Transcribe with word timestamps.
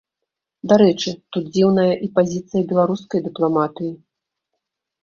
Дарэчы, 0.71 1.09
тут 1.37 1.43
дзіўная 1.53 1.91
і 2.09 2.09
пазіцыя 2.17 2.67
беларускай 2.73 3.19
дыпламатыі. 3.31 3.97